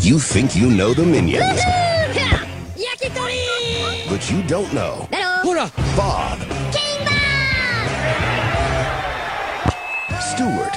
[0.00, 1.60] You think you know the Minions.
[4.08, 5.08] But you don't know.
[5.96, 6.38] Bob.
[6.72, 7.88] King Bob!
[10.22, 10.76] Stuart.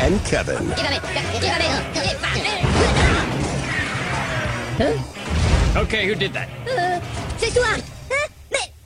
[0.00, 0.72] and Kevin.
[5.76, 6.48] Okay, who did that?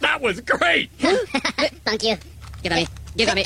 [0.00, 0.90] That was great.
[0.98, 2.16] Thank you.
[2.62, 2.88] Give me.
[3.16, 3.44] Give me.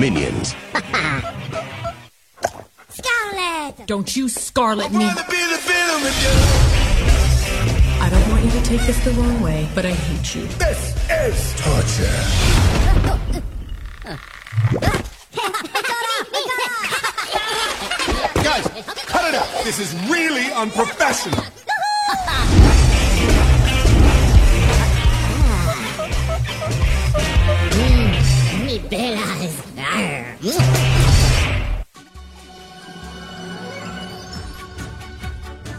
[0.00, 0.54] Minions.
[3.02, 3.86] Scarlet!
[3.86, 5.04] Don't you scarlet me.
[5.04, 5.14] I
[8.10, 10.46] don't want you to take this the wrong way, but I hate you.
[10.58, 12.22] This is torture.
[18.42, 18.66] Guys,
[19.06, 19.46] cut it out.
[19.64, 21.44] This is really unprofessional.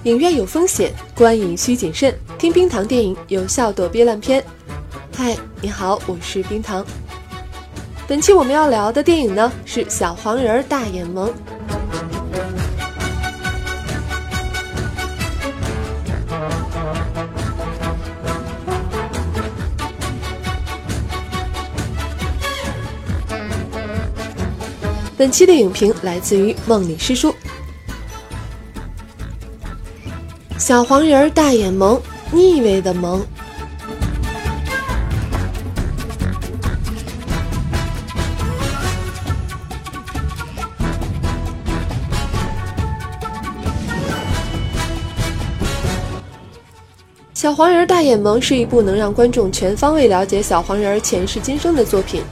[0.03, 2.13] 影院有风险，观影需谨慎。
[2.37, 4.43] 听冰糖电影，有效躲避烂片。
[5.15, 6.85] 嗨，你好，我是冰糖。
[8.05, 11.29] 本期我们要聊的电影呢是《小黄人儿大眼萌》。
[25.15, 27.33] 本期的影评来自于梦里诗书。
[30.65, 33.21] 小黄人儿大眼萌，腻味的萌。
[47.33, 52.23] 小黄人儿大眼萌是一部能让观众全方位了解小黄人儿前世今生的作品。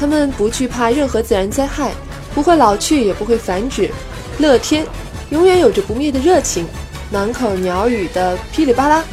[0.00, 1.92] 他们不惧怕任何自然灾害，
[2.34, 3.90] 不会老去，也不会繁殖，
[4.38, 4.86] 乐天，
[5.28, 6.64] 永远有着不灭的热情。
[7.10, 9.04] 满口鸟语的噼里啪啦，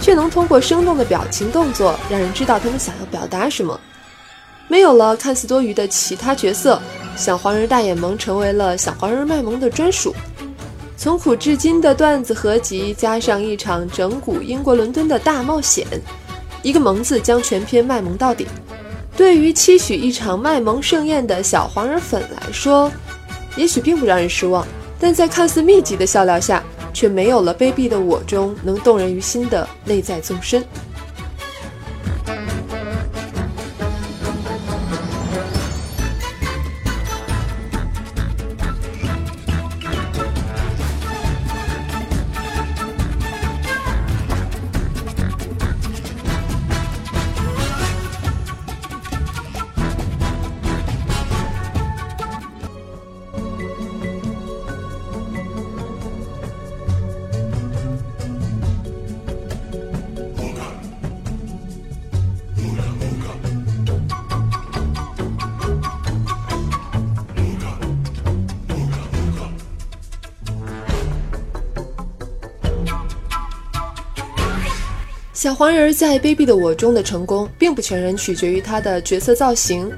[0.00, 3.78] 却能通过生动的表情动作，让人知道他们想要表达什么。
[4.68, 6.80] 没有了看似多余的其他角色，
[7.16, 10.14] 小黄人大眼萌成为了小黄人卖萌的专属。
[10.96, 15.86] 从古至今的段子合集，加上一场整蛊英国伦敦的大冒险，
[16.62, 18.46] 一个“萌”字将全篇卖萌到底。
[19.16, 22.92] 对于期许一场卖萌盛宴的小黄人粉来说，
[23.56, 24.66] 也许并不让人失望，
[25.00, 26.62] 但在看似密集的笑料下，
[26.92, 30.62] 却没有了卑鄙的我中能动人于心的内在纵深。
[75.40, 79.90] 小黄人在《卑鄙的我》中的成功，并不全然取决于他的角色造型，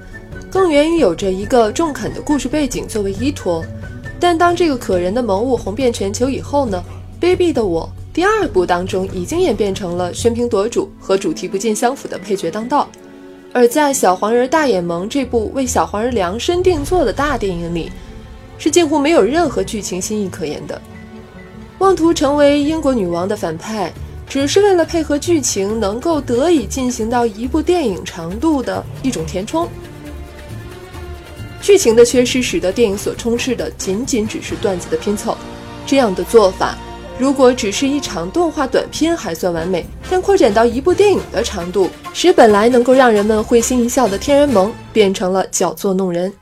[0.49, 3.65] 更源于有着一个中肯的故事背景作为依托。
[4.21, 6.81] 但当这个可人的萌物红遍全球以后呢，
[7.21, 12.89] 《卑鄙的我》第二部当中已经演变成了喧宾夺主和主题不尽相符的配角当道。
[13.53, 17.91] 而在《小黄人大眼萌》这部为小黄人量身定做的大电影里，
[18.59, 20.81] 是近乎没有任何剧情新意可言的。
[21.81, 23.93] 妄图成为英国女王的反派。
[24.33, 29.69] 只是为了配合剧情，能够得以进行到一部电影长度的一种填充。
[31.61, 35.37] 剧情的缺失，使得电影所充斥的仅仅只是段子的拼凑。
[35.85, 36.79] 这样的做法，
[37.19, 46.33] 如果只是一场动画短片还算完美，但扩展到一部电影的长度，使本来能够让人们会心一笑的天然萌，变成了矫作弄人。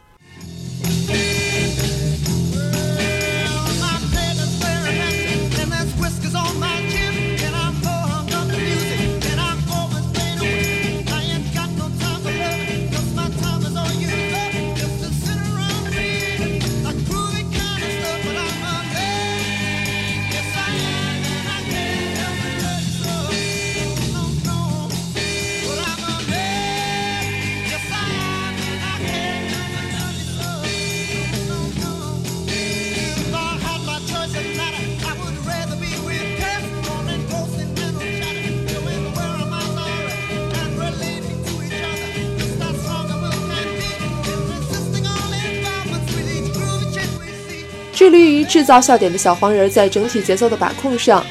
[48.00, 51.22] 致力于制造笑点的小黄人，在整体节奏的把控上，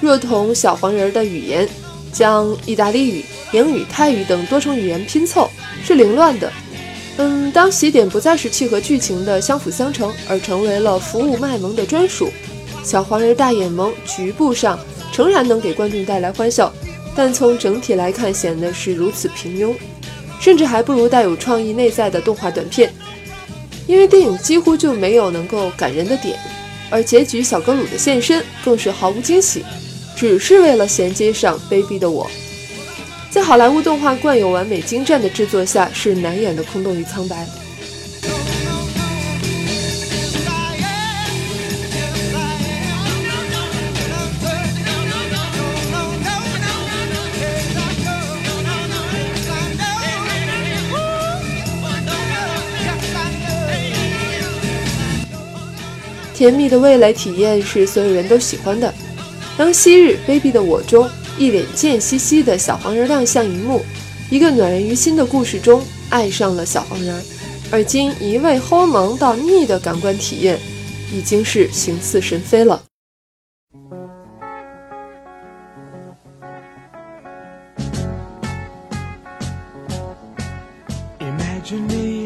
[0.00, 1.68] 若同小黄人的语言，
[2.14, 3.22] 将意大利语、
[3.52, 5.50] 英语、泰语等多重语言拼凑，
[5.84, 6.50] 是凌乱的。
[7.18, 12.30] 嗯，当喜点不再是契合剧情的相辅相成，而成为了服务卖萌的专属，
[12.82, 14.78] 小黄人大眼萌局部上
[15.12, 16.72] 诚然能给观众带来欢笑，
[17.14, 19.74] 但从整体来看显得是如此平庸，
[20.40, 22.90] 甚至还不如带有创意内在的动画短片。
[23.86, 26.38] 因为电影几乎就没有能够感人的点，
[26.90, 29.64] 而结局小格鲁的现身更是毫无惊喜，
[30.16, 32.30] 只是为了衔接上卑鄙的我。
[33.30, 37.46] 在好莱坞动画惯有完美精湛的制作下，是难掩的空洞与苍白。
[56.44, 58.92] 甜蜜的味蕾体验是所有人都喜欢的。
[59.56, 61.08] 当昔日卑鄙的我中
[61.38, 63.82] 一脸贱兮兮的小黄人亮相荧幕，
[64.28, 67.18] 一个暖人于心的故事中爱上了小黄人，
[67.70, 70.58] 而今一味齁萌到腻的感官体验，
[71.10, 72.82] 已经是形似神飞了。
[81.20, 82.23] Imagine me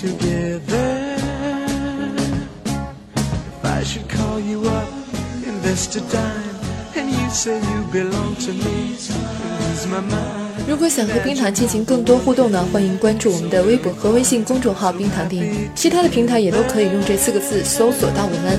[0.00, 1.16] together.
[2.64, 4.88] If I should call you up,
[5.44, 6.56] invest a dime,
[6.96, 10.38] and you say you belong to me, lose my mind.
[10.66, 18.58] 如果想和冰糖进行更多互动呢，欢迎关注我们的微博和微信公众号“冰糖电影”，其他的平台也都可以用这四个字搜索到我们。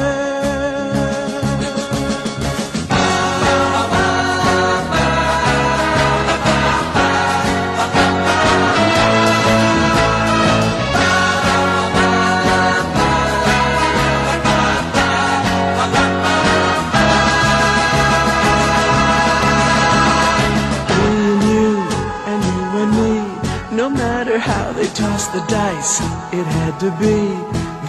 [25.11, 25.99] How toss the dice,
[26.33, 27.17] it had to be.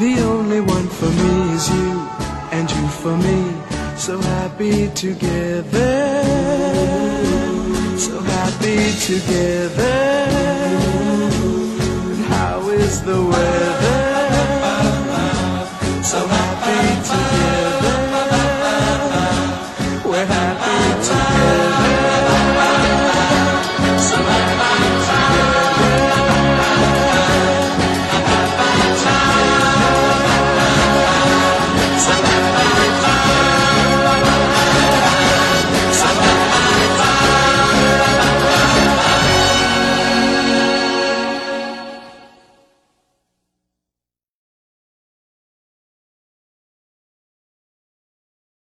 [0.04, 2.08] The only one for me is you,
[2.50, 3.40] and you for me.
[3.96, 6.24] So happy together.
[7.96, 10.04] So happy together.
[12.28, 14.11] How is the weather?